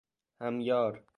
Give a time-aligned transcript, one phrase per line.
[0.41, 1.03] همیار